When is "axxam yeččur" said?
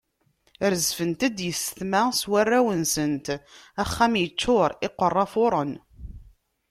3.83-4.71